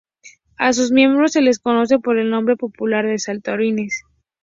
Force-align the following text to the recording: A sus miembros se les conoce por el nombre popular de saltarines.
A 0.57 0.73
sus 0.73 0.91
miembros 0.91 1.31
se 1.33 1.43
les 1.43 1.59
conoce 1.59 1.99
por 1.99 2.17
el 2.17 2.31
nombre 2.31 2.57
popular 2.57 3.05
de 3.05 3.19
saltarines. 3.19 4.01